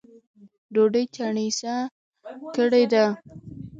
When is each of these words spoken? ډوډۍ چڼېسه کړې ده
ډوډۍ 0.73 1.05
چڼېسه 1.15 1.75
کړې 2.55 2.83
ده 2.93 3.05